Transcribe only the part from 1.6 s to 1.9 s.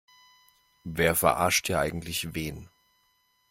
hier